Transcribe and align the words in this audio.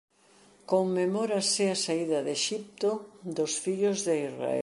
Conmemorase 0.71 1.63
a 1.69 1.77
saída 1.85 2.19
de 2.25 2.31
Exipto 2.39 2.89
dos 3.37 3.51
fillos 3.63 3.97
de 4.07 4.15
Israel. 4.27 4.59